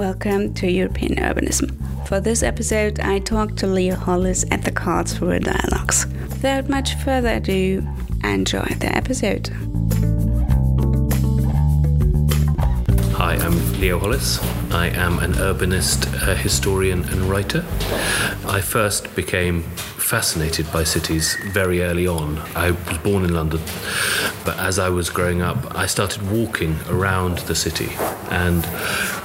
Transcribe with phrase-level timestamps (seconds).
[0.00, 1.76] welcome to European Urbanism.
[2.08, 6.06] For this episode, I talked to Leo Hollis at the Karlsruhe Dialogues.
[6.06, 7.86] Without much further ado,
[8.24, 9.48] enjoy the episode.
[13.12, 14.42] Hi, I'm Leo Hollis.
[14.72, 17.62] I am an urbanist, a historian, and writer.
[18.46, 19.64] I first became
[20.10, 22.38] fascinated by cities very early on.
[22.56, 23.60] I was born in London,
[24.46, 27.90] but as I was growing up, I started walking around the city
[28.30, 28.64] and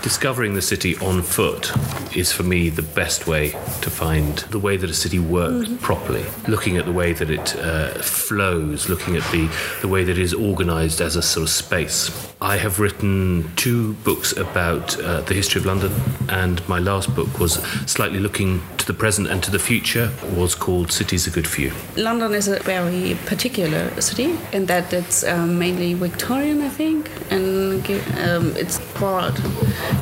[0.06, 1.72] discovering the city on foot
[2.16, 3.50] is for me the best way
[3.82, 5.76] to find the way that a city works mm-hmm.
[5.78, 6.24] properly.
[6.48, 9.50] Looking at the way that it uh, flows, looking at the,
[9.82, 12.34] the way that it is organized as a sort of space.
[12.42, 15.92] I have written two books about uh, the history of London,
[16.30, 17.54] and my last book was
[17.86, 21.62] slightly looking to the present and to the future, was called Cities Are Good For
[21.62, 21.74] You.
[21.98, 27.86] London is a very particular city in that it's um, mainly Victorian, I think, and
[28.20, 29.36] um, it's broad.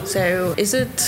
[0.05, 0.99] So is it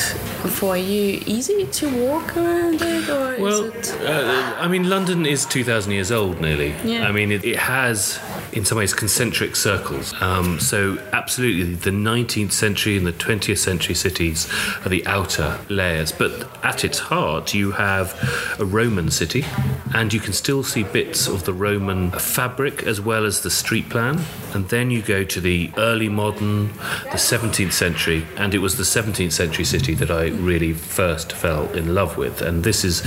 [0.60, 0.95] for you
[1.26, 4.02] easy to walk around it, or well, is it?
[4.02, 6.76] Uh, I mean, London is 2,000 years old nearly.
[6.84, 7.08] Yeah.
[7.08, 8.20] I mean, it, it has
[8.56, 10.14] in some ways concentric circles.
[10.22, 14.50] Um, so, absolutely, the 19th century and the 20th century cities
[14.86, 16.12] are the outer layers.
[16.12, 18.16] But at its heart, you have
[18.58, 19.46] a Roman city,
[19.94, 23.90] and you can still see bits of the Roman fabric as well as the street
[23.90, 24.22] plan.
[24.54, 26.68] And then you go to the early modern,
[27.12, 31.70] the 17th century, and it was the 17th century city that I really first fell
[31.74, 32.42] in love with.
[32.42, 33.02] And this is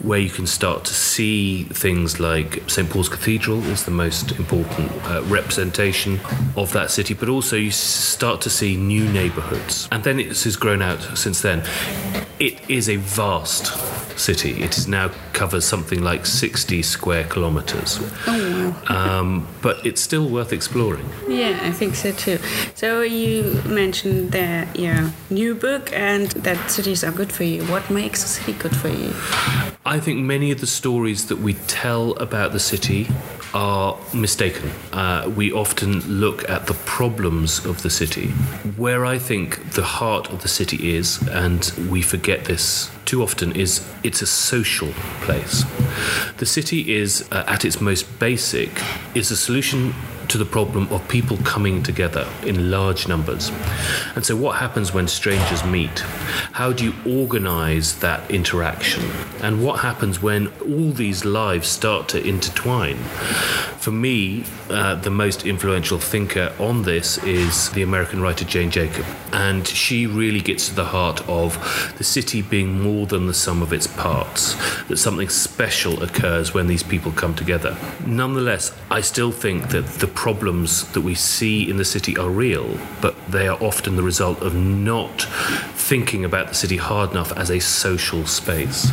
[0.00, 2.88] where you can start to see things like St.
[2.88, 6.20] Paul's Cathedral is the most important uh, representation
[6.56, 9.88] of that city, but also you start to see new neighborhoods.
[9.90, 11.62] And then it has grown out since then.
[12.38, 13.72] It is a vast
[14.18, 14.62] city.
[14.62, 17.98] It is now covers something like 60 square kilometers.
[18.26, 19.18] Oh, wow.
[19.18, 21.08] Um, but it's still worth exploring.
[21.28, 22.38] Yeah, I think so too.
[22.74, 27.64] So you mentioned that your new book and that cities are good for you.
[27.64, 29.12] What makes a city good for you?
[29.86, 33.08] I think many of the stories that we tell about the city
[33.54, 34.70] are mistaken.
[34.92, 38.28] Uh, we often look at the problems of the city.
[38.76, 43.52] Where I think the heart of the city is, and we forget this too often,
[43.52, 44.92] is it's a social
[45.22, 45.64] place.
[46.38, 48.70] The city is, uh, at its most basic,
[49.14, 49.94] is a solution
[50.34, 53.52] to the problem of people coming together in large numbers.
[54.16, 56.00] And so, what happens when strangers meet?
[56.50, 59.04] How do you organize that interaction?
[59.42, 62.96] And what happens when all these lives start to intertwine?
[63.78, 69.06] For me, uh, the most influential thinker on this is the American writer Jane Jacobs.
[69.30, 73.62] And she really gets to the heart of the city being more than the sum
[73.62, 74.54] of its parts,
[74.88, 77.76] that something special occurs when these people come together.
[78.06, 82.78] Nonetheless, I still think that the problems that we see in the city are real,
[83.02, 85.20] but they are often the result of not
[85.74, 88.90] thinking about the city hard enough as a social space.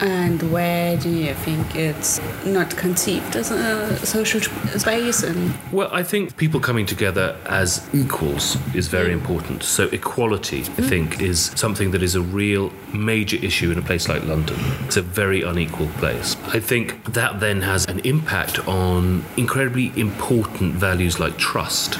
[0.00, 4.40] And where do you think it's not conceived as a social
[4.78, 5.22] space?
[5.22, 9.62] And well, I think people coming together as equals is very important.
[9.62, 10.88] So equality, I mm.
[10.88, 14.56] think, is something that is a real major issue in a place like London.
[14.86, 16.36] It's a very unequal place.
[16.46, 21.98] I think that then has an impact on incredibly important values like trust.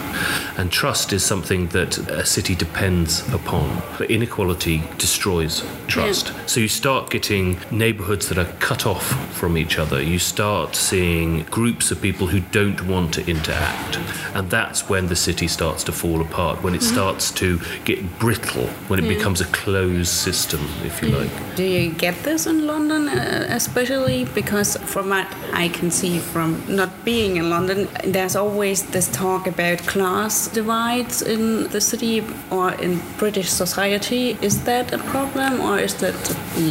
[0.57, 3.83] And trust is something that a city depends upon.
[3.99, 6.29] But inequality destroys trust.
[6.29, 6.47] Yeah.
[6.47, 9.07] So you start getting neighborhoods that are cut off
[9.41, 9.99] from each other.
[10.03, 13.93] You start seeing groups of people who don't want to interact.
[14.37, 16.95] And that's when the city starts to fall apart, when it mm-hmm.
[16.95, 17.49] starts to
[17.85, 21.33] get brittle, when it becomes a closed system, if you like.
[21.57, 24.21] Do you get this in London, uh, especially?
[24.41, 25.29] Because from what
[25.65, 27.79] I can see from not being in London,
[28.17, 34.25] there's always this talk about class divides in the city or in British society.
[34.49, 36.19] Is that a problem or is that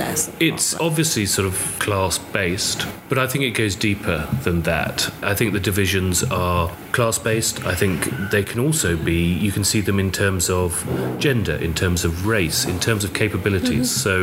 [0.01, 0.31] less?
[0.40, 5.13] It's obvious obviously sort of class based, but I think it goes deeper than that.
[5.21, 7.65] I think the divisions are class based.
[7.65, 10.71] I think they can also be, you can see them in terms of
[11.19, 13.91] gender, in terms of race, in terms of capabilities.
[13.91, 14.05] Mm-hmm.
[14.05, 14.15] So,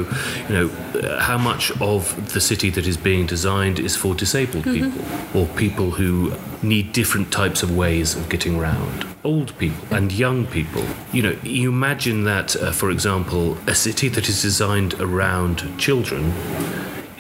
[0.49, 4.91] you know, how much of the city that is being designed is for disabled mm-hmm.
[4.91, 10.13] people or people who need different types of ways of getting around old people and
[10.13, 10.85] young people.
[11.13, 16.33] You know, you imagine that, uh, for example, a city that is designed around children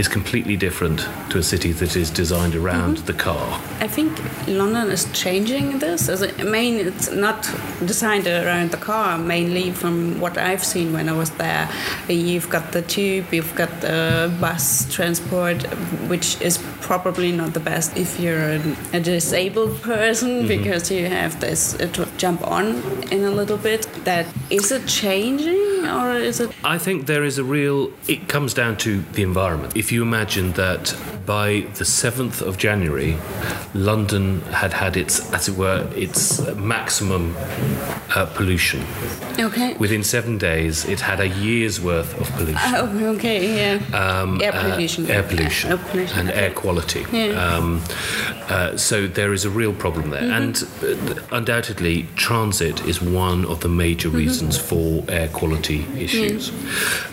[0.00, 0.99] is completely different
[1.31, 3.06] to a city that is designed around mm-hmm.
[3.11, 3.47] the car.
[3.81, 4.11] I think
[4.49, 6.08] London is changing this.
[6.08, 7.38] As I mean, it's not
[7.85, 11.69] designed around the car mainly from what I've seen when I was there.
[12.08, 14.64] You've got the tube, you've got the bus
[14.94, 15.58] transport,
[16.12, 18.58] which is probably not the best if you're
[18.99, 20.49] a disabled person mm-hmm.
[20.55, 22.67] because you have this uh, to jump on
[23.14, 23.82] in a little bit.
[24.05, 25.70] That is it changing?
[25.88, 26.50] or is it?
[26.64, 27.92] I think there is a real.
[28.08, 29.76] It comes down to the environment.
[29.76, 30.96] If you imagine that
[31.26, 33.16] by the seventh of January,
[33.74, 37.34] London had had its, as it were, its maximum
[38.16, 38.80] uh, pollution.
[39.38, 39.74] Okay.
[39.74, 42.56] Within seven days, it had a year's worth of pollution.
[42.80, 43.96] Oh, okay, yeah.
[43.96, 45.10] Um, air uh, pollution.
[45.10, 46.40] air pollution, Air pollution, and okay.
[46.44, 47.04] air quality.
[47.12, 47.28] Yeah.
[47.56, 47.82] Um,
[48.48, 51.02] uh, so there is a real problem there, Mm-hmm.
[51.02, 54.16] and uh, undoubtedly, transit is one of the major Mm-hmm.
[54.18, 56.19] reasons for air quality issues.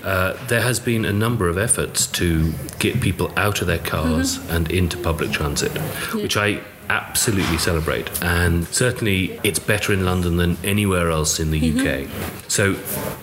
[0.03, 4.37] Uh, there has been a number of efforts to get people out of their cars
[4.37, 4.55] Mm-hmm.
[4.55, 5.71] and into public transit,
[6.13, 8.09] which I absolutely celebrate.
[8.23, 12.47] And certainly it's better in London than anywhere else in the UK mm-hmm.
[12.47, 12.73] so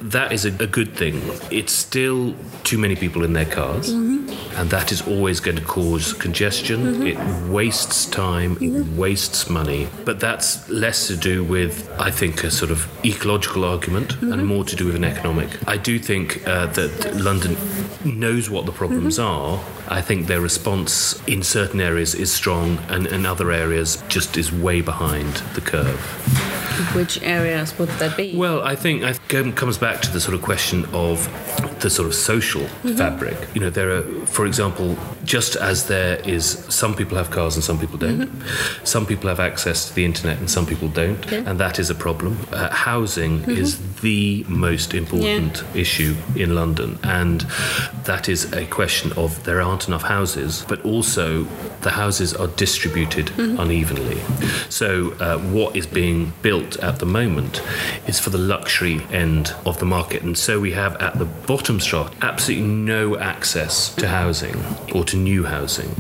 [0.03, 1.21] that is a, a good thing.
[1.51, 3.93] It's still too many people in their cars.
[3.93, 4.15] Mm-hmm.
[4.57, 6.95] And that is always going to cause congestion.
[6.95, 7.07] Mm-hmm.
[7.07, 8.57] It wastes time.
[8.61, 9.89] It wastes money.
[10.05, 14.65] But that's less to do with I think a sort of ecological argument and more
[14.65, 15.51] to do with an economic.
[15.69, 17.57] I do think uh, that London
[18.05, 19.63] knows what the problems are.
[19.89, 24.53] I think their response in certain areas is strong and in other areas just is
[24.53, 26.01] way behind the curve.
[26.95, 28.37] Which areas would that be?
[28.37, 31.29] Well, I think it comes back to the sort of question of
[31.85, 32.67] the sort of social
[32.97, 33.37] fabric.
[33.55, 36.45] You know, there are, for example, just as there is,
[36.75, 38.31] some people have cars and some people don't.
[38.85, 41.45] Some people have access to the internet and some people don't, Okay.
[41.45, 42.39] and that is a problem.
[42.51, 47.43] Uh, housing is the most important issue in London, and
[48.05, 51.45] that is a question of there aren't enough houses, but also
[51.83, 54.21] the houses are distributed unevenly.
[54.71, 57.61] So, uh, what is being built at the moment
[58.07, 61.74] is for the luxury end of the market, and so we have at the bottom
[61.81, 64.57] strata absolutely no access to housing
[64.95, 65.95] or to new housing,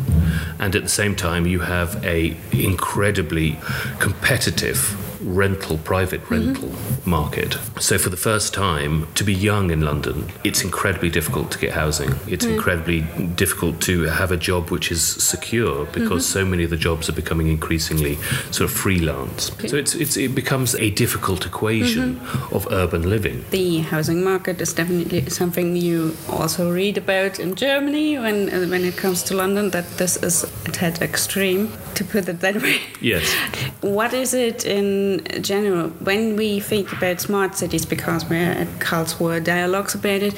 [0.58, 3.58] and at the same time you have a incredibly
[3.98, 6.34] competitive rental, private mm-hmm.
[6.34, 6.72] rental
[7.04, 7.56] market.
[7.80, 11.72] So for the first time, to be young in London, it's incredibly difficult to get
[11.72, 12.14] housing.
[12.26, 12.54] It's mm.
[12.54, 13.00] incredibly
[13.34, 16.38] difficult to have a job which is secure because mm-hmm.
[16.38, 18.16] so many of the jobs are becoming increasingly
[18.50, 19.50] sort of freelance.
[19.66, 22.54] So it's, it's it becomes a difficult equation mm-hmm.
[22.54, 23.44] of urban living.
[23.50, 28.84] the housing market is definitely something you also read about in Germany when uh, when
[28.84, 29.70] it comes to London.
[29.70, 32.80] That this is a tad extreme, to put it that way.
[33.00, 33.24] Yes.
[33.80, 37.84] What is it in general when we think about smart cities?
[37.86, 40.34] Because we're at Karlsruhe dialogues about it.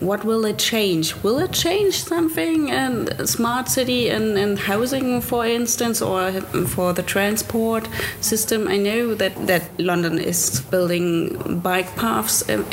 [0.00, 1.14] What will it change?
[1.22, 6.32] Will it change something in smart city and, and housing, for instance, or
[6.66, 7.88] for the transport
[8.20, 8.68] system?
[8.68, 12.64] I know that, that London is building bike paths, um,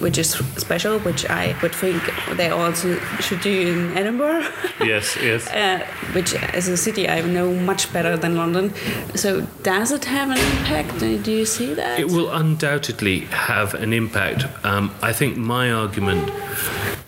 [0.00, 2.02] which is special, which I would think
[2.36, 4.46] they also should do in Edinburgh.
[4.80, 5.46] Yes, yes.
[5.48, 8.72] uh, which as a city I know much better than London.
[9.14, 10.99] So does it have an impact?
[11.00, 11.98] Do you see that?
[11.98, 14.44] It will undoubtedly have an impact.
[14.64, 16.30] Um, I think my argument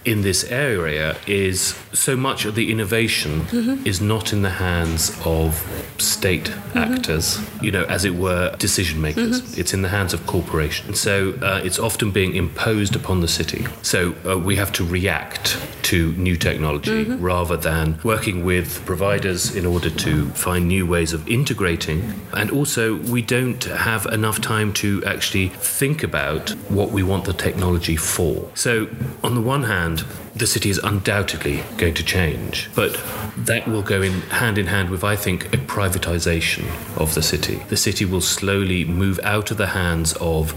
[0.06, 3.47] in this area is so much of the innovation
[3.85, 5.67] is not in the hands of
[5.99, 9.59] state actors, you know, as it were, decision makers.
[9.59, 11.00] It's in the hands of corporations.
[11.00, 13.67] So uh, it's often being imposed upon the city.
[13.83, 19.67] So uh, we have to react to new technology rather than working with providers in
[19.67, 22.21] order to find new ways of integrating.
[22.33, 27.32] And also, we don't have enough time to actually think about what we want the
[27.32, 28.51] technology for.
[28.55, 28.89] So,
[29.22, 32.98] on the one hand, the city is undoubtedly going to change, but
[33.36, 36.65] that will go in hand in hand with, I think, a privatization
[36.96, 37.56] of the city.
[37.69, 40.55] The city will slowly move out of the hands of,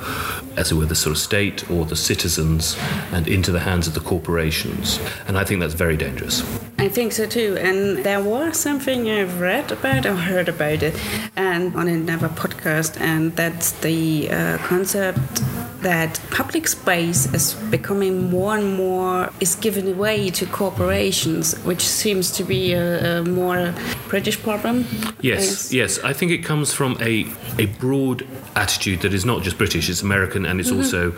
[0.56, 2.78] as it were, the sort of state or the citizens
[3.12, 5.00] and into the hands of the corporations.
[5.28, 6.42] And I think that's very dangerous.
[6.78, 7.58] I think so too.
[7.60, 10.96] And there was something I've read about or heard about it,
[11.36, 15.42] and on another podcast, and that's the uh, concept
[15.86, 22.30] that public space is becoming more and more is given away to corporations, which seems
[22.30, 23.74] to be a, a more
[24.08, 24.86] British problem.
[25.22, 25.98] Yes, yes.
[26.04, 27.26] I think it comes from a,
[27.58, 30.82] a broad attitude that is not just British, it's American and it's mm-hmm.
[30.82, 31.14] also,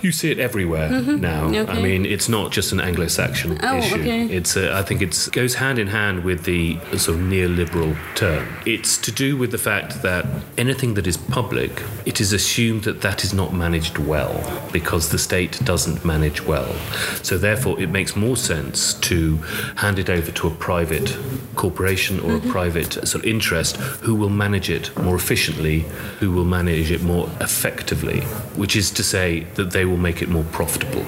[0.00, 1.20] you see it everywhere mm-hmm.
[1.20, 1.46] now.
[1.46, 3.96] I mean, it's not just an Anglo Saxon Oh, issue.
[3.96, 4.24] okay.
[4.26, 8.48] It's a, I think it goes hand in hand with the sort of neoliberal term.
[8.66, 10.26] It's to do with the fact that
[10.56, 15.18] anything that is public, it is assumed that that is not managed well because the
[15.18, 16.72] state doesn't manage well.
[17.22, 19.36] So therefore, it makes more sense to
[19.76, 21.16] hand it over to a private
[21.54, 22.50] corporation or a mm-hmm.
[22.50, 25.80] private sort of interest who will manage it more efficiently,
[26.20, 28.20] who will manage it more effectively,
[28.56, 31.04] which is to say that they will make it more profitable.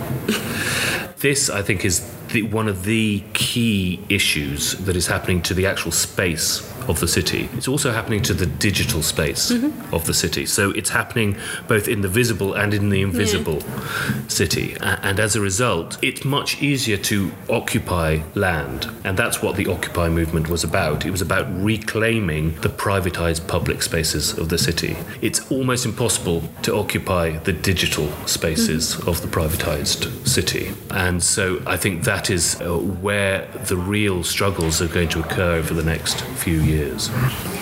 [1.19, 2.01] This, I think, is
[2.33, 7.09] the, one of the key issues that is happening to the actual space of the
[7.09, 7.49] city.
[7.55, 9.95] It's also happening to the digital space mm-hmm.
[9.95, 10.47] of the city.
[10.47, 11.37] So it's happening
[11.69, 14.27] both in the visible and in the invisible yeah.
[14.29, 14.77] city.
[14.81, 18.91] And as a result, it's much easier to occupy land.
[19.05, 21.07] And that's what the Occupy movement was about.
[21.07, 24.97] It was about reclaiming the privatized public spaces of the city.
[25.23, 29.09] It's almost impossible to occupy the digital spaces mm-hmm.
[29.09, 30.73] of the privatized city.
[30.91, 35.57] And so I think that is uh, where the real struggles are going to occur
[35.57, 37.11] over the next few years.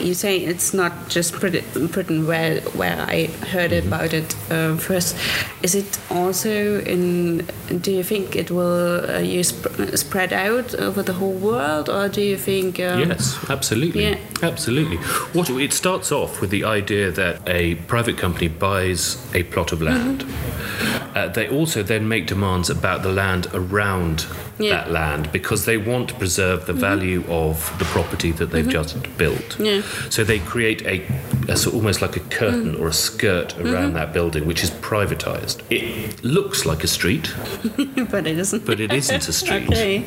[0.00, 3.88] You say it's not just Britain where where I heard mm-hmm.
[3.88, 5.16] about it uh, first.
[5.62, 7.46] Is it also in?
[7.80, 12.08] Do you think it will uh, you sp- spread out over the whole world, or
[12.08, 12.78] do you think?
[12.80, 14.18] Um, yes, absolutely, yeah.
[14.42, 14.98] absolutely.
[15.32, 19.80] What it starts off with the idea that a private company buys a plot of
[19.80, 20.20] land.
[20.20, 21.16] Mm-hmm.
[21.16, 24.26] Uh, they also then make demands about the land around
[24.58, 24.72] yeah.
[24.72, 26.80] that land because they want to preserve the mm-hmm.
[26.80, 28.72] value of the property that they've mm-hmm.
[28.72, 29.58] just built.
[29.60, 29.82] Yeah.
[30.10, 31.06] So they create a,
[31.48, 32.80] a sort almost like a curtain mm.
[32.80, 33.94] or a skirt around mm-hmm.
[33.94, 35.62] that building, which is privatized.
[35.70, 37.34] It looks like a street,
[38.10, 38.66] but it isn't.
[38.66, 39.66] But it isn't a street.
[39.68, 40.04] okay.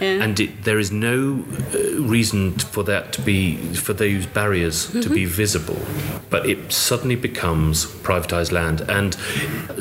[0.00, 0.22] Yeah.
[0.22, 5.08] And it, there is no uh, reason for that to be for those barriers to
[5.08, 5.32] be mm-hmm.
[5.32, 5.80] visible,
[6.28, 8.82] but it suddenly becomes privatized land.
[8.82, 9.14] And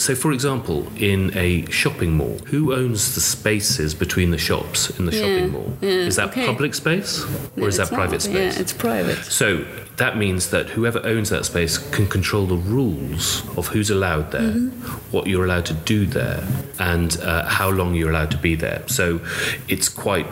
[0.02, 5.06] so, for example, in a shopping mall, who owns the spaces between the shops in
[5.06, 5.78] the yeah, shopping mall.
[5.82, 6.46] Yeah, is that okay.
[6.46, 8.22] public space or no, is that private not.
[8.22, 8.56] space?
[8.56, 9.18] Yeah, it's private.
[9.26, 9.66] So
[9.98, 14.42] that means that whoever owns that space can control the rules of who's allowed there,
[14.42, 15.16] mm-hmm.
[15.16, 16.46] what you're allowed to do there,
[16.80, 18.84] and uh, how long you're allowed to be there.
[18.88, 19.22] So
[19.68, 20.28] it's quite,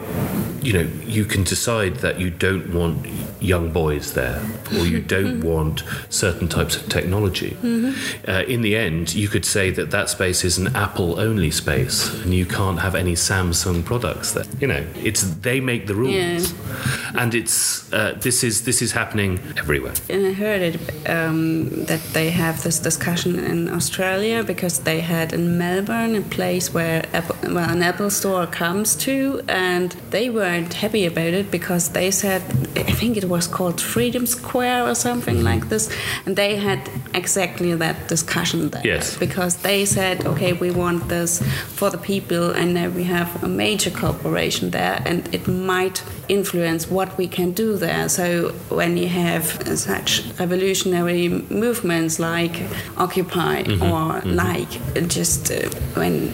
[0.61, 3.07] you know, you can decide that you don't want
[3.43, 5.47] young boys there or you don't mm-hmm.
[5.47, 7.51] want certain types of technology.
[7.61, 8.29] Mm-hmm.
[8.29, 12.13] Uh, in the end, you could say that that space is an Apple only space
[12.23, 14.45] and you can't have any Samsung products there.
[14.59, 16.13] You know, it's they make the rules.
[16.13, 17.11] Yeah.
[17.15, 19.93] And it's uh, this is this is happening everywhere.
[20.09, 25.33] And I heard it um, that they have this discussion in Australia because they had
[25.33, 30.73] in Melbourne a place where Apple, well, an Apple store comes to, and they weren't
[30.73, 32.41] happy about it because they said
[32.75, 35.51] I think it was called Freedom Square or something mm-hmm.
[35.51, 35.85] like this,
[36.25, 36.79] and they had
[37.21, 38.85] exactly that discussion there.
[38.93, 39.17] Yes.
[39.25, 41.31] Because they said, okay, we want this
[41.79, 46.81] for the people, and now we have a major corporation there, and it might influence
[46.97, 48.07] what we can do there.
[48.07, 48.27] So
[48.69, 49.45] when you have
[49.77, 50.09] such
[50.39, 51.27] revolutionary
[51.63, 52.55] movements like
[52.97, 54.35] Occupy mm-hmm, or mm-hmm.
[54.45, 54.71] like
[55.09, 56.29] just uh, when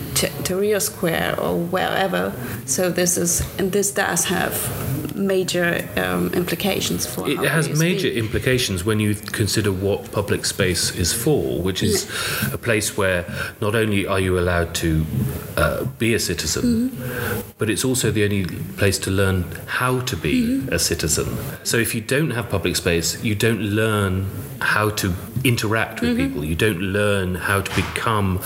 [0.46, 2.34] Tahrir Square or wherever,
[2.66, 4.54] so this is and this does have
[5.20, 11.14] major um, implications for it has major implications when you consider what public space is
[11.14, 12.54] for which is yeah.
[12.54, 13.26] a place where
[13.62, 15.06] not only are you allowed to
[15.58, 17.50] uh, be a citizen mm-hmm.
[17.58, 18.46] but it's also the only
[18.78, 20.74] place to learn how to be mm-hmm.
[20.74, 21.28] a citizen
[21.64, 24.30] so if you don't have public space you don't learn
[24.62, 26.28] how to interact with mm-hmm.
[26.28, 28.40] people you don't learn how to become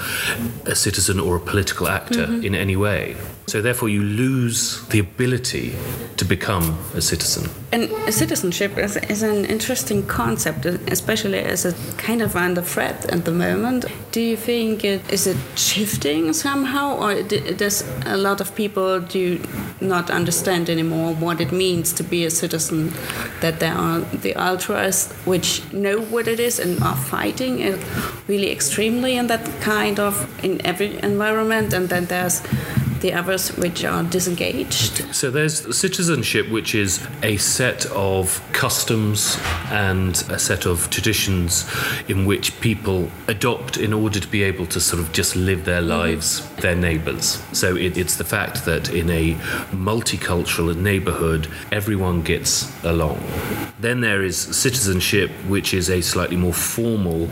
[0.65, 2.46] a citizen or a political actor mm-hmm.
[2.46, 5.75] in any way so, therefore, you lose the ability
[6.17, 7.50] to become a citizen.
[7.71, 13.25] And citizenship is, is, an interesting concept, especially as it's kind of under threat at
[13.25, 13.85] the moment.
[14.12, 19.41] Do you think it is it shifting somehow, or does a lot of people do
[19.81, 22.93] not understand anymore what it means to be a citizen?
[23.41, 27.79] That there are the ultras which know what it is and are fighting it
[28.27, 32.41] really extremely in that kind of in every environment, and then there's
[33.03, 35.13] the others which are disengaged.
[35.13, 41.69] So there's citizenship, which is a set of customs and a set of traditions
[42.07, 45.81] in which people adopt in order to be able to sort of just live their
[45.81, 45.89] mm-hmm.
[45.89, 46.62] lives, mm.
[46.62, 47.43] their neighbours.
[47.51, 49.33] So it, it's the fact that in a
[49.72, 53.22] multicultural neighbourhood, everyone gets along.
[53.81, 57.29] Then there is citizenship, which is a slightly more formal,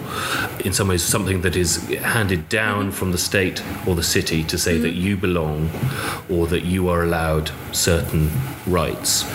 [0.66, 2.92] in some ways, something that is handed down mm-hmm.
[2.92, 4.82] from the state or the city to say mm.
[4.82, 5.61] that you belong
[6.30, 8.32] or that you are allowed certain
[8.65, 9.25] rights.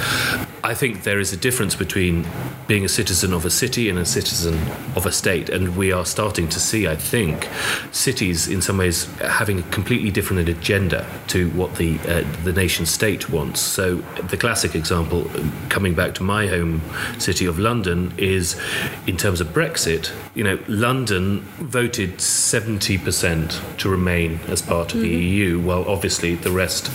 [0.66, 2.26] I think there is a difference between
[2.66, 4.54] being a citizen of a city and a citizen
[4.96, 7.49] of a state, and we are starting to see, I think,
[7.92, 12.85] cities in some ways having a completely different agenda to what the uh, the nation
[12.85, 13.61] state wants.
[13.61, 13.99] So
[14.32, 15.30] the classic example,
[15.68, 16.82] coming back to my home
[17.20, 18.61] city of London, is
[19.06, 20.11] in terms of Brexit.
[20.35, 25.11] You know, London voted seventy percent to remain as part of mm-hmm.
[25.11, 26.88] the EU, while obviously the rest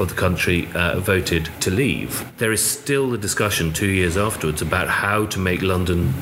[0.00, 2.24] of the country uh, voted to leave.
[2.38, 6.12] There is still discussion two years afterwards about how to make London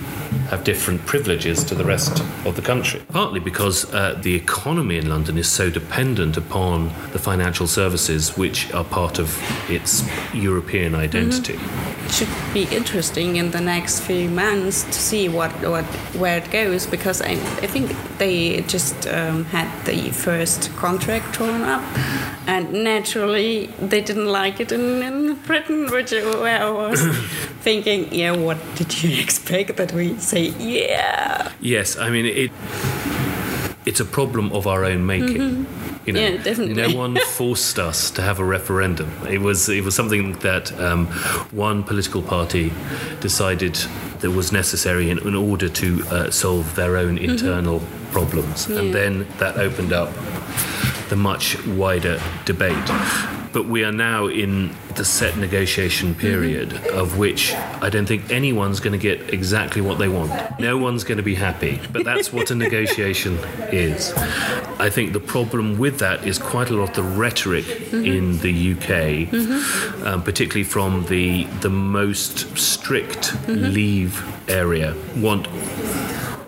[0.51, 3.03] have different privileges to the rest of the country.
[3.09, 8.73] Partly because uh, the economy in London is so dependent upon the financial services which
[8.73, 9.37] are part of
[9.71, 10.05] its
[10.35, 11.59] European identity.
[12.05, 16.51] It should be interesting in the next few months to see what, what where it
[16.51, 21.83] goes because I, I think they just um, had the first contract drawn up
[22.47, 27.01] and naturally they didn't like it in, in Britain, which where I was
[27.71, 31.51] thinking, yeah, what did you expect that we say, yeah?
[31.61, 32.51] Yes, I mean it.
[33.87, 35.41] It's a problem of our own making.
[35.41, 36.07] Mm-hmm.
[36.07, 36.75] You know, Yeah, definitely.
[36.75, 39.09] no one forced us to have a referendum.
[39.29, 41.07] It was it was something that um,
[41.53, 42.73] one political party
[43.21, 43.75] decided
[44.21, 47.31] that was necessary in, in order to uh, solve their own Mm-hmm.
[47.31, 47.81] internal
[48.13, 50.09] problems, and then that opened up
[51.09, 52.91] the much wider debate.
[53.57, 56.21] But we are now in the set negotiation mm-hmm.
[56.21, 60.61] period of which I don't think anyone's going to get exactly what they want.
[60.61, 61.81] No one's going to be happy.
[61.91, 63.39] But that's what a negotiation
[63.73, 64.13] is.
[64.79, 68.05] I think the problem with that is quite a lot of the rhetoric mm-hmm.
[68.05, 70.07] in the UK, mm-hmm.
[70.07, 75.49] um, particularly from the the most strict leave area, want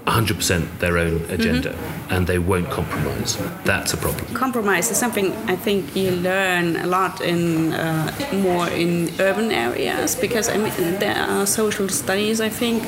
[0.09, 1.77] 100% their own agenda
[2.11, 3.37] and they won't compromise.
[3.65, 4.35] That's a problem.
[4.35, 10.17] compromise is something I think you learn a lot in uh, more in urban areas
[10.17, 12.83] because I mean there are social studies I think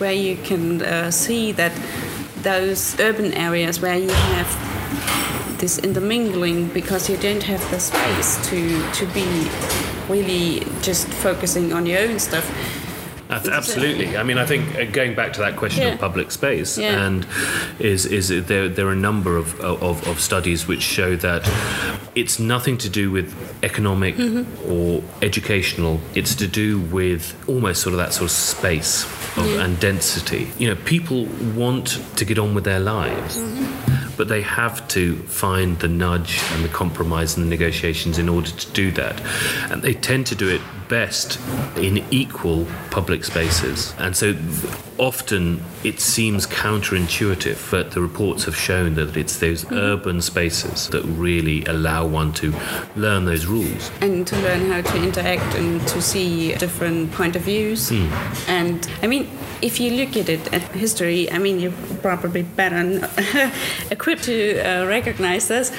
[0.00, 1.72] where you can uh, see that
[2.42, 8.58] those urban areas where you have this intermingling because you don't have the space to
[8.92, 9.26] to be
[10.08, 12.44] really just focusing on your own stuff.
[13.30, 14.16] Ab- Absolutely.
[14.16, 15.94] I mean, I think uh, going back to that question Yeah.
[15.94, 17.04] of public space, Yeah.
[17.06, 17.26] and
[17.78, 21.42] is is it- there there are a number of, of of studies which show that
[22.14, 24.70] it's nothing to do with economic Mm-hmm.
[24.72, 26.00] or educational.
[26.14, 29.04] It's to do with almost sort of that sort of space
[29.36, 30.48] of, and density.
[30.58, 31.26] You know, people
[31.56, 33.38] want to get on with their lives.
[34.16, 38.48] But they have to find the nudge and the compromise and the negotiations in order
[38.50, 39.20] to do that.
[39.72, 40.60] And they tend to do it
[40.94, 41.40] best
[41.76, 43.92] in equal public spaces.
[43.98, 44.36] And so
[44.96, 51.02] often it seems counterintuitive, but the reports have shown that it's those urban spaces that
[51.02, 52.54] really allow one to
[52.94, 53.90] learn those rules.
[54.00, 57.90] and to learn how to interact and to see different point of views.
[58.46, 59.28] And I mean,
[59.62, 62.80] if you look at it at history, I mean, you're probably better
[63.90, 65.72] equipped to uh, recognize this.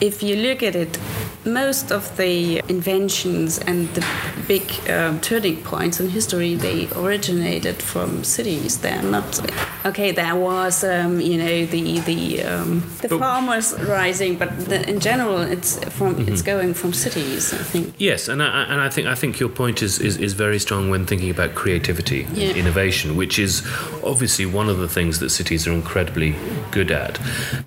[0.00, 0.98] If you look at it,
[1.44, 4.04] most of the inventions and the
[4.46, 8.78] big um, turning points in history they originated from cities.
[8.78, 9.40] They're not
[9.84, 10.12] okay.
[10.12, 15.40] There was, um, you know, the the um, the farmers rising, but the, in general,
[15.40, 17.52] it's from it's going from cities.
[17.52, 17.94] I think.
[17.98, 20.90] Yes, and I, and I think I think your point is, is, is very strong
[20.90, 23.66] when thinking about creativity, and innovation, which is
[24.04, 26.34] obviously one of the things that cities are incredibly
[26.70, 27.18] good at,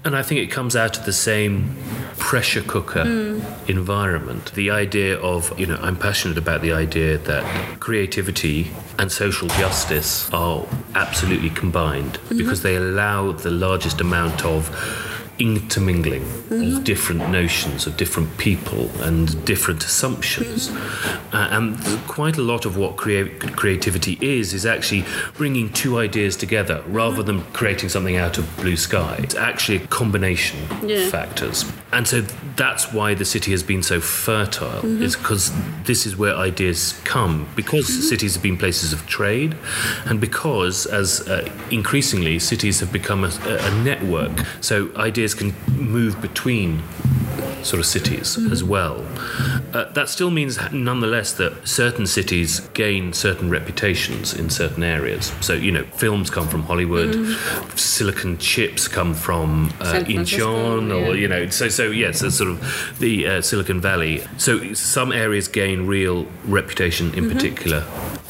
[0.04, 1.76] and I think it comes out of the same
[2.18, 3.02] pressure cooker
[3.68, 4.54] environment.
[4.54, 10.30] The idea of you know I'm passionate about the idea that creativity and social justice
[10.32, 12.38] are absolutely combined mm-hmm.
[12.38, 14.70] because they allow the largest amount of
[15.40, 16.84] intermingling of mm-hmm.
[16.84, 20.70] different notions of different people and different assumptions.
[20.70, 21.36] Mm-hmm.
[21.36, 26.36] Uh, and quite a lot of what crea- creativity is is actually bringing two ideas
[26.36, 27.40] together rather mm-hmm.
[27.40, 29.20] than creating something out of blue sky.
[29.24, 30.98] It's actually a combination Yeah.
[30.98, 31.66] of factors.
[31.92, 32.22] And so
[32.56, 35.52] that's why the city has been so fertile is because
[35.86, 37.48] this is where ideas come.
[37.56, 39.56] Because cities have been places of trade
[40.06, 44.32] and because as uh, increasingly cities have become a, a network.
[44.62, 46.82] So ideas can move between
[47.64, 49.06] sort of cities as well.
[49.74, 55.32] Uh, that still means, nonetheless, that certain cities gain certain reputations in certain areas.
[55.40, 57.16] So, you know, films come from Hollywood,
[57.76, 61.22] silicon chips come from uh, Incheon, or yeah.
[61.22, 64.24] you know, so so yes, it's sort of the uh, Silicon Valley.
[64.38, 67.18] So some areas gain real reputation Mm-hmm.
[67.18, 67.84] in particular.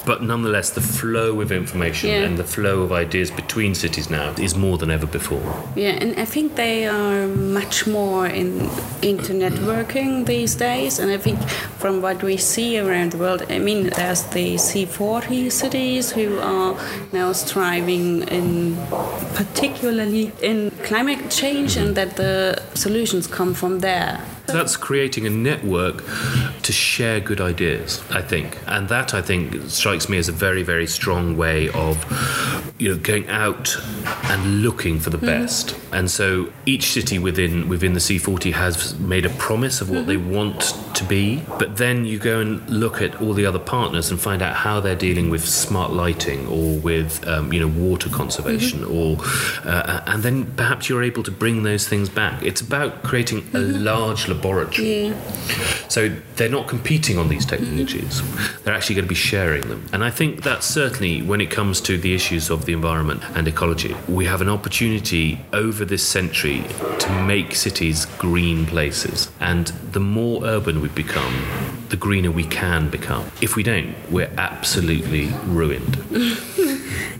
[0.05, 2.25] But nonetheless, the flow of information Yeah.
[2.25, 5.41] and the flow of ideas between cities now is more than ever before.
[5.75, 8.69] Yeah, and I think they are much more in
[9.01, 10.99] into networking these days.
[10.99, 11.39] And I think
[11.79, 16.75] from what we see around the world, I mean, there's the C40 cities who are
[17.11, 18.77] now striving in
[19.35, 24.19] particularly in climate change, and that the solutions come from there.
[24.45, 26.03] That's creating a network
[26.63, 28.57] to share good ideas, I think.
[28.67, 32.05] And that, I think, strikes me as a very, very strong way of,
[32.77, 33.75] you know, going out
[34.25, 35.25] and looking for the mm-hmm.
[35.27, 35.77] best.
[35.91, 40.07] And so each city within within the C40 has made a promise of what mm-hmm.
[40.07, 44.11] they want to be, but then you go and look at all the other partners
[44.11, 48.09] and find out how they're dealing with smart lighting or with, um, you know, water
[48.09, 49.67] conservation mm-hmm.
[49.67, 52.41] or, uh, and then perhaps you're able to bring those things back.
[52.43, 53.83] It's about creating a mm-hmm.
[53.83, 55.07] large laboratory.
[55.07, 55.15] Yeah.
[55.87, 58.63] So they're not competing on these technologies, mm-hmm.
[58.63, 59.85] they're actually going to be sharing them.
[59.93, 63.47] And I think that certainly when it comes to the issues of the environment and
[63.47, 66.63] ecology, we have an opportunity over this century
[66.99, 69.31] to make cities green places.
[69.39, 71.33] And the more urban we become,
[71.89, 73.31] the greener we can become.
[73.41, 75.97] If we don't, we're absolutely ruined.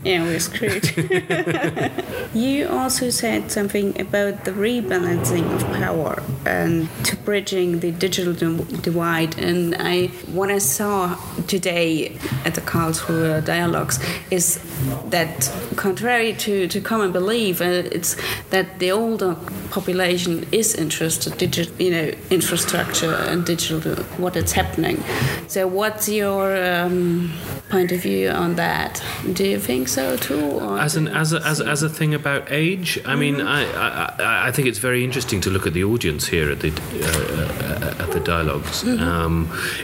[0.04, 0.84] yeah, we're screwed.
[2.34, 9.38] you also said something about the rebalancing of power and to bridging the digital divide.
[9.38, 13.98] And I, what I saw today at the Karlsruhe dialogues
[14.30, 14.60] is
[15.06, 18.16] that, contrary to, to common belief, uh, it's
[18.50, 19.36] that the older
[19.70, 25.02] population is interested digital, you know, infrastructure and digital, what is happening.
[25.48, 27.32] So, what's your um,
[27.74, 29.02] point of view on that?
[29.32, 30.60] Do you think so too?
[30.78, 33.48] As an as a, as, as a thing about age, I mean, mm-hmm.
[33.48, 36.70] I, I, I think it's very interesting to look at the audience here at the
[36.70, 38.84] uh, at the dialogues.
[38.84, 39.02] Mm-hmm.
[39.02, 39.36] Um,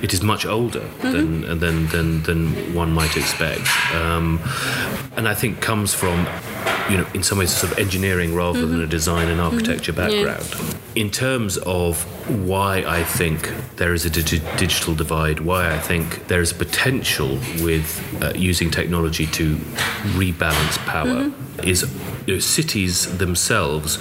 [0.03, 1.13] it is much older mm-hmm.
[1.13, 4.41] than, than than than one might expect, um,
[5.17, 6.27] and I think comes from
[6.91, 8.71] you know, in some ways, sort of engineering rather mm-hmm.
[8.71, 10.25] than a design and architecture mm-hmm.
[10.25, 10.75] background.
[10.95, 11.03] Yeah.
[11.03, 12.03] In terms of
[12.47, 17.39] why I think there is a dig- digital divide, why I think there is potential
[17.63, 17.89] with
[18.23, 19.57] uh, using technology to
[20.17, 21.69] rebalance power, mm-hmm.
[21.69, 21.83] is
[22.27, 23.99] you know, cities themselves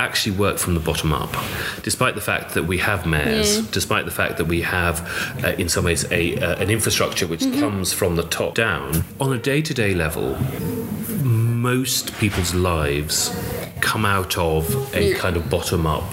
[0.00, 1.34] actually work from the bottom up.
[1.82, 3.66] Despite the fact that we have mayors, yeah.
[3.70, 5.00] despite the fact that we have,
[5.44, 7.60] uh, in some ways, a, uh, an infrastructure which mm-hmm.
[7.60, 10.36] comes from the top down, on a day to day level,
[11.64, 13.34] most people's lives
[13.80, 16.04] come out of a kind of bottom up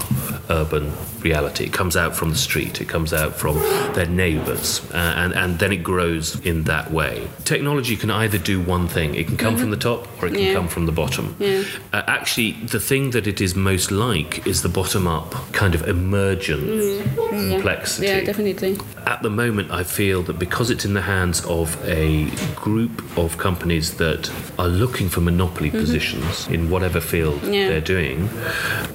[0.49, 1.65] urban reality.
[1.65, 3.55] It comes out from the street, it comes out from
[3.93, 7.27] their neighbours, uh, and, and then it grows in that way.
[7.43, 9.61] Technology can either do one thing, it can come mm-hmm.
[9.61, 10.53] from the top or it can yeah.
[10.53, 11.35] come from the bottom.
[11.37, 11.63] Yeah.
[11.91, 15.87] Uh, actually, the thing that it is most like is the bottom up kind of
[15.87, 17.30] emergent mm.
[17.49, 18.07] Complexity.
[18.07, 18.17] Yeah.
[18.17, 18.77] yeah, definitely.
[19.05, 23.37] At the moment, I feel that because it's in the hands of a group of
[23.37, 25.79] companies that are looking for monopoly mm-hmm.
[25.79, 28.29] positions in whatever field they're doing,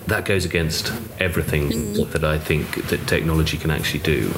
[0.07, 4.33] that goes against everything mm that I think that technology can actually do.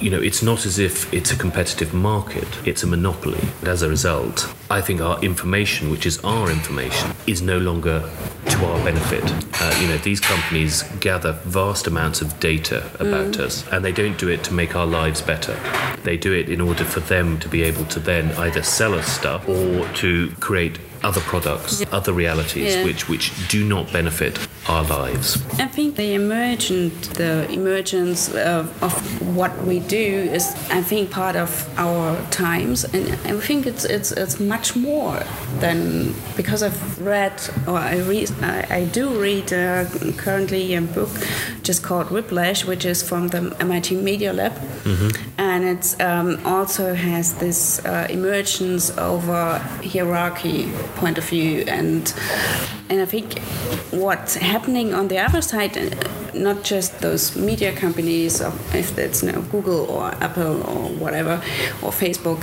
[0.00, 3.40] You know, it's not as if it's a competitive market, it's a monopoly.
[3.60, 8.08] And as a result, I think our information, which is our information, is no longer
[8.48, 9.22] to our benefit.
[9.60, 13.40] Uh, you know, these companies gather vast amounts of data about mm.
[13.40, 15.58] us, and they don't do it to make our lives better.
[16.02, 19.06] They do it in order for them to be able to then either sell us
[19.06, 21.88] stuff or to create other products, yeah.
[21.92, 22.84] other realities yeah.
[22.84, 25.42] which which do not benefit our lives.
[25.58, 28.94] I think the emergent, the emergence of, of,
[29.36, 34.12] what we do is, I think, part of our times, and I think it's it's
[34.12, 35.22] it's much more
[35.58, 37.32] than because I've read
[37.66, 41.10] or I read I, I do read uh, currently a book
[41.62, 45.40] just called Whiplash, which is from the MIT Media Lab, mm-hmm.
[45.40, 52.14] and it um, also has this uh, emergence over hierarchy point of view and
[52.90, 53.38] and I think
[53.90, 55.74] what's happening on the other side,
[56.34, 58.40] not just those media companies,
[58.74, 61.42] if it's you Google or Apple or whatever,
[61.82, 62.40] or Facebook,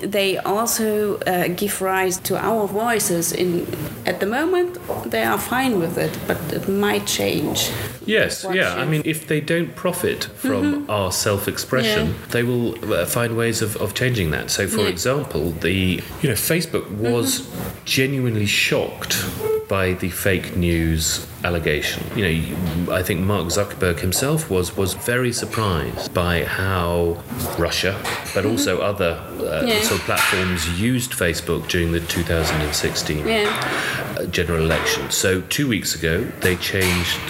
[0.00, 3.32] they also uh, give rise to our voices.
[3.32, 3.66] In
[4.06, 4.78] at the moment,
[5.10, 7.70] they are fine with it, but it might change.
[8.06, 8.74] Yes, yeah.
[8.74, 10.90] I mean, if they don't profit from mm-hmm.
[10.90, 12.14] our self-expression, yeah.
[12.30, 14.50] they will uh, find ways of, of changing that.
[14.50, 14.88] So, for yeah.
[14.88, 17.84] example, the you know Facebook was mm-hmm.
[17.84, 19.24] genuinely shocked
[19.68, 22.04] by the fake news allegation.
[22.16, 27.22] You know, I think Mark Zuckerberg himself was was very surprised by how
[27.58, 28.00] Russia,
[28.34, 28.84] but also mm-hmm.
[28.84, 29.80] other uh, yeah.
[29.82, 34.01] sort of platforms used Facebook during the 2016 yeah.
[34.30, 35.10] General election.
[35.10, 37.20] So two weeks ago, they changed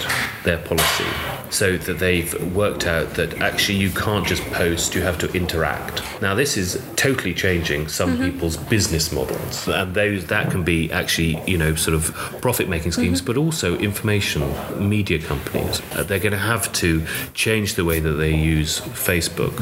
[0.43, 1.05] their policy
[1.53, 6.01] so that they've worked out that actually you can't just post, you have to interact.
[6.21, 11.41] Now, this is totally changing some people's business models, and those that can be actually
[11.45, 14.41] you know sort of profit making schemes, but also information
[14.79, 15.81] media companies.
[15.93, 19.55] Uh, they're going to have to change the way that they use Facebook.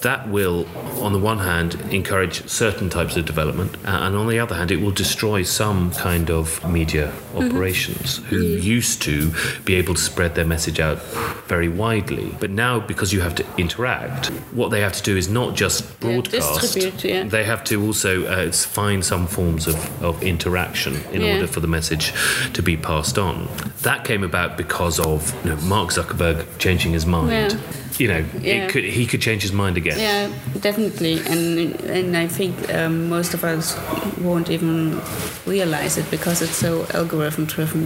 [0.00, 0.66] That will,
[1.02, 4.70] on the one hand, encourage certain types of development, uh, and on the other hand,
[4.70, 9.32] it will destroy some kind of media operations who used to
[9.64, 10.98] be able to spread their message out
[11.46, 12.34] very widely.
[12.40, 15.98] But now, because you have to interact, what they have to do is not just
[16.00, 16.60] broadcast.
[16.60, 17.24] distribute, yeah.
[17.24, 21.34] They have to also uh, find some forms of, of interaction in Yeah.
[21.34, 22.12] order for the message
[22.52, 23.48] to be passed on.
[23.82, 27.52] That came about because of you know, Mark Zuckerberg changing his mind.
[27.52, 27.58] Yeah.
[27.98, 28.54] You know, Yeah.
[28.66, 29.98] it could, he could change his mind again.
[29.98, 30.28] Yeah,
[30.60, 33.76] definitely, and and I think um, most of us
[34.18, 35.00] won't even
[35.46, 37.84] realize it because it's so algorithm driven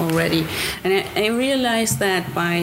[0.00, 0.46] already.
[0.84, 2.60] And I, I realized that by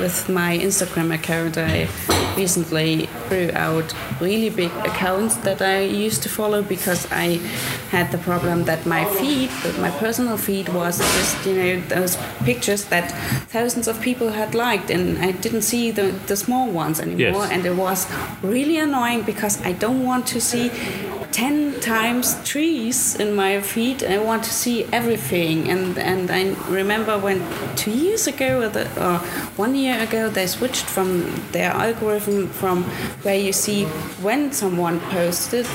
[0.00, 1.88] with my Instagram account, I
[2.36, 7.38] recently threw out really big accounts that I used to follow because I
[7.90, 12.16] had the problem that my feed, that my personal feed, was just you know those
[12.44, 13.10] pictures that
[13.50, 17.50] thousands of people had liked, and I didn't see the the small ones anymore, Yes.
[17.52, 18.06] and it was
[18.42, 20.70] really annoying because I don't want to see
[21.32, 23.52] 10 times trees in my.
[24.02, 25.68] And I want to see everything.
[25.68, 27.42] And, and I remember when
[27.76, 29.18] two years ago or, the, or
[29.56, 32.84] one year ago they switched from their algorithm from
[33.24, 33.84] where you see
[34.22, 35.66] when someone posted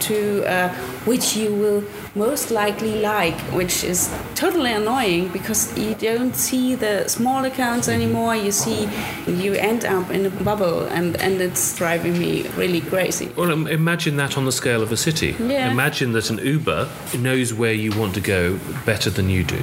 [0.00, 0.68] to uh,
[1.04, 7.08] which you will most likely like, which is totally annoying because you don't see the
[7.08, 8.36] small accounts anymore.
[8.36, 8.88] You see,
[9.26, 13.28] you end up in a bubble, and, and it's driving me really crazy.
[13.36, 15.36] Well, imagine that on the scale of a city.
[15.38, 15.70] Yeah.
[15.70, 19.62] Imagine that an Uber knows where you want to go better than you do.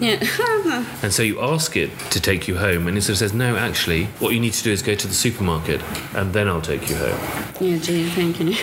[0.00, 0.22] Yeah.
[1.02, 3.56] And so you ask it to take you home, and it sort of says, No,
[3.56, 5.80] actually, what you need to do is go to the supermarket,
[6.16, 7.20] and then I'll take you home.
[7.60, 8.56] yeah, gee, thank you.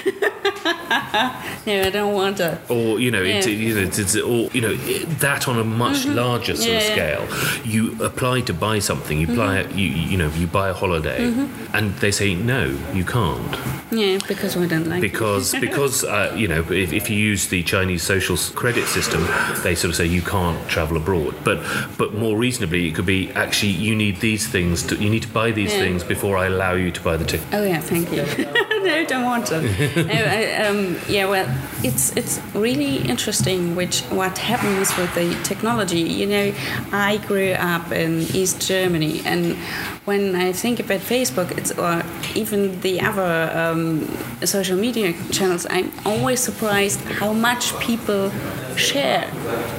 [1.68, 2.58] no, I don't want to.
[2.70, 3.54] Or, you know, it, Yeah.
[3.54, 6.74] you know it's, it's, or, you know it, that on a much larger sort of
[6.74, 7.28] Yeah, yeah.
[7.28, 7.66] scale.
[7.66, 11.26] You apply to buy something, you, apply, you, you know, you buy a holiday,
[11.74, 13.56] and they say, No, you can't.
[13.92, 15.12] Yeah, because we don't like it.
[15.12, 19.22] because because uh, you know if, if you use the Chinese social credit system,
[19.64, 21.36] they sort of say you can't travel abroad.
[21.44, 21.60] But
[21.98, 24.84] but more reasonably, it could be actually you need these things.
[24.84, 25.80] To, you need to buy these Yeah.
[25.82, 27.48] things before I allow you to buy the ticket.
[27.52, 28.24] Oh yeah, thank you.
[28.88, 29.62] no, don't want to.
[29.62, 31.48] no, I, um, yeah, well,
[31.84, 36.02] it's it's really interesting which what happens with the technology.
[36.02, 36.54] You know,
[36.92, 39.58] I grew up in East Germany, and
[40.06, 42.04] when I think about Facebook, it's or
[42.36, 44.08] even the other um,
[44.44, 48.32] social media channels, I'm always surprised how much people
[48.78, 49.30] share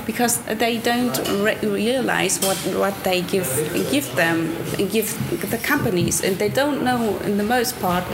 [0.06, 3.48] because they don't re- realize what what they give
[3.90, 4.54] give them
[4.90, 5.08] give
[5.50, 8.04] the companies and they don't know in the most part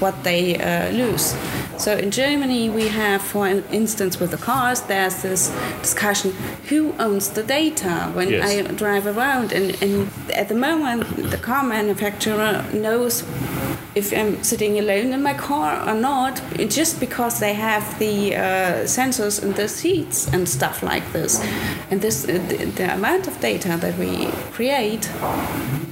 [0.00, 1.36] what they uh, lose
[1.76, 5.50] so in Germany we have for instance with the cars there's this
[5.82, 6.32] discussion
[6.70, 8.48] who owns the data when Yes.
[8.48, 13.24] I drive around and, and at the moment the car manufacturer knows
[13.94, 18.40] if I'm sitting alone in my car or not, just because they have the uh,
[18.84, 21.40] sensors in the seats and stuff like this.
[21.90, 25.10] And this, the, the amount of data that we create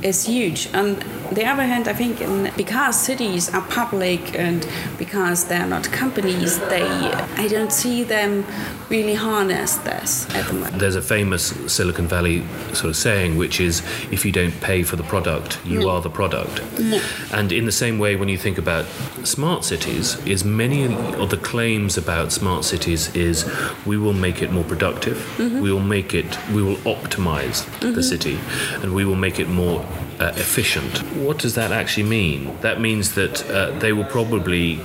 [0.02, 0.72] is huge.
[0.74, 0.96] On
[1.32, 4.66] the other hand, I think in, because cities are public and
[4.98, 8.44] because they're not companies, they I don't see them
[8.88, 10.78] really harness this at the moment.
[10.78, 14.96] There's a famous Silicon Valley sort of saying, which is, if you don't pay for
[14.96, 15.90] the product, you mm.
[15.90, 16.56] are the product.
[16.76, 17.38] Mm.
[17.38, 18.86] And in the same way, when you think about
[19.22, 23.48] smart cities, is many of the claims about smart cities is
[23.86, 25.60] we will make it more productive, mm-hmm.
[25.60, 28.00] we will make it, we will optimize the mm-hmm.
[28.00, 28.38] city,
[28.82, 29.86] and we will make it more
[30.28, 30.98] efficient.
[31.16, 32.56] What does that actually mean?
[32.60, 34.78] That means that uh, they will probably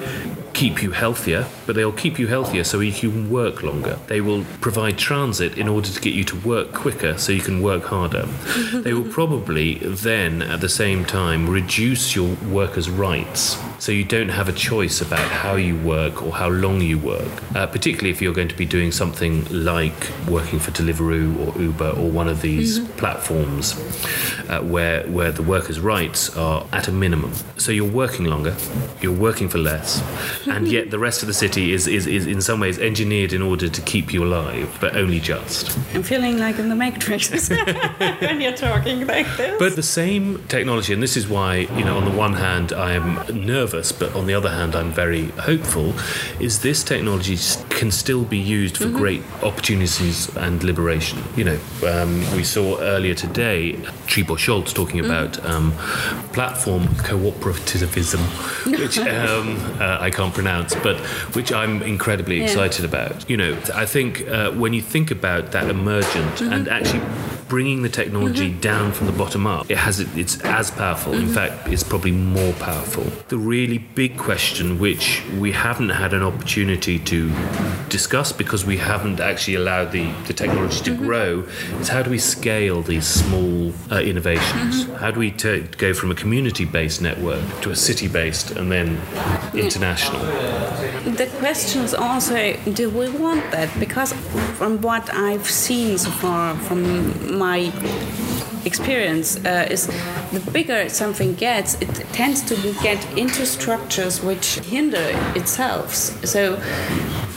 [0.55, 3.99] keep you healthier, but they'll keep you healthier so you can work longer.
[4.07, 7.61] They will provide transit in order to get you to work quicker so you can
[7.61, 8.23] work harder.
[8.73, 14.29] they will probably then, at the same time, reduce your workers' rights so you don't
[14.29, 18.21] have a choice about how you work or how long you work, uh, particularly if
[18.21, 22.41] you're going to be doing something like working for Deliveroo or Uber or one of
[22.41, 23.73] these platforms
[24.49, 27.33] uh, where, where the workers' rights are at a minimum.
[27.57, 28.55] So you're working longer,
[29.01, 30.01] you're working for less,
[30.47, 33.41] and yet the rest of the city is, is, is in some ways engineered in
[33.41, 35.77] order to keep you alive, but only just.
[35.93, 37.49] I'm feeling like in the Matrix
[38.19, 39.57] when you're talking like this.
[39.59, 42.93] But the same technology, and this is why, you know, on the one hand I
[42.93, 45.93] am nervous, but on the other hand I'm very hopeful,
[46.39, 47.37] is this technology
[47.69, 51.21] can still be used for great opportunities and liberation.
[51.35, 53.77] You know, um, we saw earlier today
[54.15, 55.11] Trebor Scholz talking Mm-hmm.
[55.11, 55.71] about um,
[56.33, 58.21] platform cooperativism,
[58.79, 60.97] which um, uh, I can't pronounce, but
[61.35, 62.45] which I'm incredibly Yeah.
[62.45, 63.29] excited about.
[63.29, 66.53] You know, I think uh, when you think about that emergent Mm-hmm.
[66.53, 67.01] and actually
[67.47, 71.13] bringing the technology down from the bottom up, it has it's as powerful.
[71.13, 71.27] Mm-hmm.
[71.27, 73.03] In fact, it's probably more powerful.
[73.27, 77.31] The really big question, which we haven't had an opportunity to
[77.89, 81.45] discuss because we haven't actually allowed the, the technology to grow,
[81.79, 84.85] is how do we scale these small uh, innovations?
[84.99, 88.99] How do we ta go from a community-based network to a city-based and then
[89.53, 90.21] international?
[91.05, 93.69] The question is also do we want that?
[93.79, 94.11] Because
[94.57, 97.71] from what I've seen so far, from my
[98.65, 99.85] experience, uh, is
[100.31, 105.93] the bigger something gets, it tends to get into structures which hinder itself.
[105.93, 106.59] So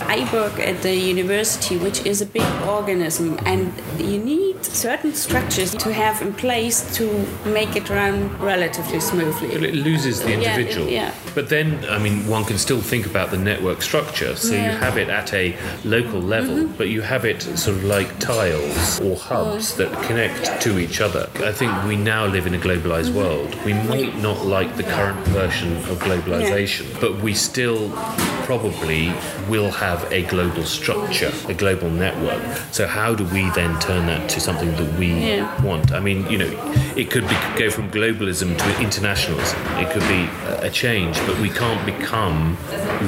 [0.00, 5.74] I work at the university, which is a big organism, and you need certain structures
[5.74, 7.04] to have in place to
[7.44, 9.48] make it run relatively smoothly.
[9.52, 10.88] It loses the Yeah, it- individual.
[10.88, 11.12] yeah.
[11.34, 14.34] But then, I mean, one can still think about the network structure.
[14.36, 14.70] So you Yeah.
[14.72, 14.82] Mm-hmm.
[14.84, 19.16] have it at a local level, but you have it sort of like tiles or
[19.16, 21.28] hubs that connect to each other.
[21.44, 23.16] I think we now live in a globalized Mm-hmm.
[23.16, 23.56] world.
[23.64, 27.90] We might not like the current version of globalization, but we still
[28.52, 29.12] probably
[29.50, 32.42] will have a global structure, a global network.
[32.72, 35.62] So how do we then turn that to something that we Yeah.
[35.68, 35.92] want?
[35.92, 36.52] I mean, you know,
[36.96, 39.58] it could be, go from globalism to internationalism.
[39.82, 40.22] It could be
[40.66, 42.56] a- change, but we can't become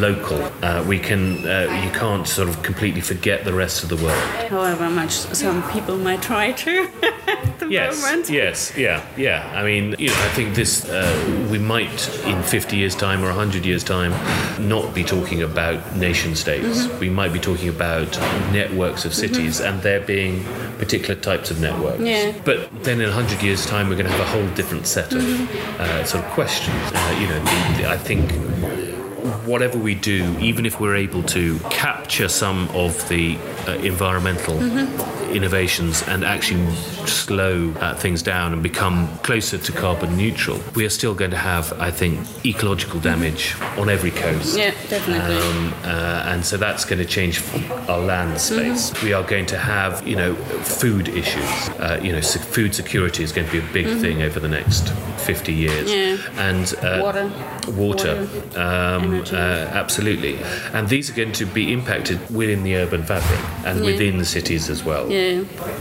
[0.07, 0.41] local.
[0.63, 4.25] Uh, we can, uh, you can't sort of completely forget the rest of the world.
[4.57, 6.73] However much some people might try to
[7.79, 8.29] Yes, moment.
[8.43, 9.41] yes, yeah, yeah.
[9.59, 11.13] I mean, you know, I think this, uh,
[11.53, 12.01] we might
[12.33, 14.13] in 50 years' time or 100 years' time
[14.59, 16.87] not be talking about nation states.
[16.99, 18.11] We might be talking about
[18.53, 20.45] networks of cities and there being
[20.79, 22.01] particular types of networks.
[22.01, 22.35] Yeah.
[22.45, 25.23] But then in 100 years' time, we're going to have a whole different set of
[25.81, 26.77] uh, sort of questions.
[26.93, 28.31] Uh, you know, the, the, I think
[29.47, 34.59] whatever we do, even if we're able to capture some of the uh, environmental
[35.31, 36.67] innovations and actually
[37.07, 41.37] slow uh, things down and become closer to carbon neutral, we are still going to
[41.37, 44.57] have, I think, ecological damage on every coast.
[44.59, 45.37] Yeah, definitely.
[45.37, 47.43] Um, uh, and so that's going to change
[47.89, 48.93] our land space.
[49.03, 51.69] We are going to have, you know, food issues.
[51.79, 54.89] Uh, you know, food security is going to be a big thing over the next
[55.21, 55.91] 50 years.
[55.93, 56.17] Yeah.
[56.39, 57.31] And uh, Water.
[57.73, 59.37] water, um, uh,
[59.83, 60.39] absolutely.
[60.73, 63.85] And these are going to be impacted within the urban fabric and Yeah.
[63.87, 65.11] within the cities as well.
[65.11, 65.20] Yeah.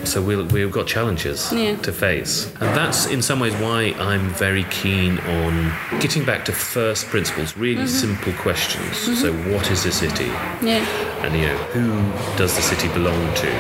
[0.04, 1.76] So we'll, we've got challenges Yeah.
[1.78, 2.52] to face.
[2.62, 7.56] And that's in some ways why I'm very keen on getting back to first principles,
[7.58, 7.88] really mm-hmm.
[7.88, 8.98] simple questions.
[8.98, 9.54] So, mm-hmm.
[9.54, 10.32] what is a city?
[10.62, 10.86] Yeah.
[11.24, 13.52] And, you know, who does the city belong to?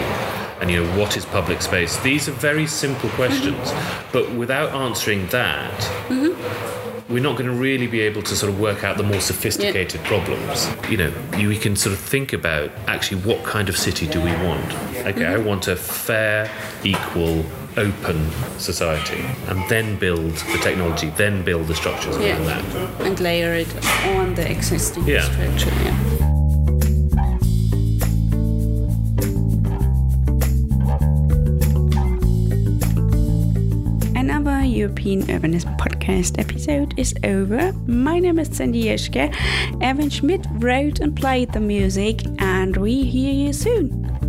[0.59, 1.97] And, you know, what is public space?
[2.01, 3.15] These are very simple mm-hmm.
[3.15, 3.71] questions.
[4.11, 5.77] But without answering that,
[7.09, 10.01] we're not going to really be able to sort of work out the more sophisticated
[10.03, 10.69] problems.
[10.89, 14.19] You know, you, we can sort of think about actually what kind of city do
[14.21, 14.73] we want?
[15.07, 15.45] Okay, I mm-hmm.
[15.45, 16.51] want a fair,
[16.83, 17.43] equal,
[17.77, 22.59] open society, and then build the technology, then build the structures around Yeah.
[22.61, 23.01] that.
[23.01, 23.73] And layer it
[24.05, 25.23] on the existing Yeah.
[25.23, 25.71] structure.
[25.83, 26.28] Yeah.
[34.79, 37.73] European Urbanism podcast episode is over.
[37.85, 39.35] My name is Cindy Jeschke.
[39.81, 44.28] Evan Schmidt wrote and played the music, and we hear you soon.